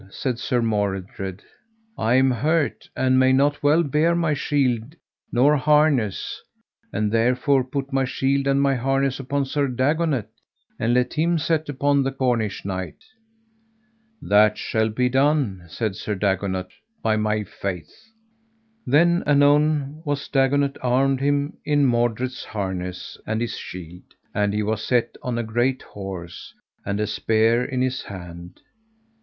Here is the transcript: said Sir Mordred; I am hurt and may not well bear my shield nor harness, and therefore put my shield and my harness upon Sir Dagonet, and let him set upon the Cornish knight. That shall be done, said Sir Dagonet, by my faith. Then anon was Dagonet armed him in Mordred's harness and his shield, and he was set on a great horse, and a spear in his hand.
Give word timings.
said 0.09 0.39
Sir 0.39 0.63
Mordred; 0.63 1.43
I 1.95 2.15
am 2.15 2.31
hurt 2.31 2.89
and 2.95 3.19
may 3.19 3.31
not 3.31 3.61
well 3.61 3.83
bear 3.83 4.15
my 4.15 4.33
shield 4.33 4.95
nor 5.31 5.55
harness, 5.57 6.41
and 6.91 7.11
therefore 7.11 7.63
put 7.63 7.93
my 7.93 8.03
shield 8.05 8.47
and 8.47 8.59
my 8.59 8.73
harness 8.73 9.19
upon 9.19 9.45
Sir 9.45 9.67
Dagonet, 9.67 10.27
and 10.79 10.95
let 10.95 11.13
him 11.13 11.37
set 11.37 11.69
upon 11.69 12.01
the 12.01 12.11
Cornish 12.11 12.65
knight. 12.65 12.97
That 14.19 14.57
shall 14.57 14.89
be 14.89 15.07
done, 15.07 15.65
said 15.67 15.95
Sir 15.95 16.15
Dagonet, 16.15 16.69
by 17.03 17.15
my 17.15 17.43
faith. 17.43 17.93
Then 18.87 19.21
anon 19.27 20.01
was 20.03 20.27
Dagonet 20.29 20.77
armed 20.81 21.19
him 21.19 21.57
in 21.63 21.85
Mordred's 21.85 22.43
harness 22.43 23.19
and 23.27 23.39
his 23.39 23.55
shield, 23.55 24.15
and 24.33 24.51
he 24.51 24.63
was 24.63 24.81
set 24.83 25.15
on 25.21 25.37
a 25.37 25.43
great 25.43 25.83
horse, 25.83 26.55
and 26.87 26.99
a 26.99 27.05
spear 27.05 27.63
in 27.63 27.83
his 27.83 28.01
hand. 28.01 28.61